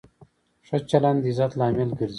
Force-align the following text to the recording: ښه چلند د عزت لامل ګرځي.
ښه 0.67 0.77
چلند 0.89 1.19
د 1.23 1.25
عزت 1.31 1.51
لامل 1.59 1.89
ګرځي. 1.99 2.07